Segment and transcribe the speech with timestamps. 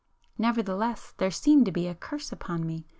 [0.39, 2.87] Nevertheless there seemed to be a curse upon me.